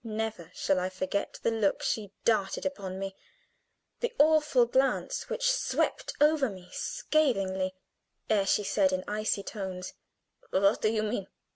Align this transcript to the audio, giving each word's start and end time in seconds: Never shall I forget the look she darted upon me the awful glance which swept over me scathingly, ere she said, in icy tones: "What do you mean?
Never 0.03 0.49
shall 0.55 0.79
I 0.79 0.89
forget 0.89 1.37
the 1.43 1.51
look 1.51 1.83
she 1.83 2.11
darted 2.25 2.65
upon 2.65 2.97
me 2.97 3.15
the 3.99 4.11
awful 4.17 4.65
glance 4.65 5.29
which 5.29 5.51
swept 5.51 6.13
over 6.19 6.49
me 6.49 6.69
scathingly, 6.71 7.75
ere 8.27 8.47
she 8.47 8.63
said, 8.63 8.91
in 8.93 9.03
icy 9.07 9.43
tones: 9.43 9.93
"What 10.49 10.81
do 10.81 10.89
you 10.91 11.03
mean? 11.03 11.27